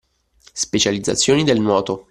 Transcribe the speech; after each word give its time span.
Specializzazioni 0.53 1.43
del 1.43 1.59
nuoto 1.61 1.99